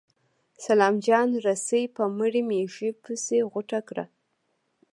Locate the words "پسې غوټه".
3.03-3.79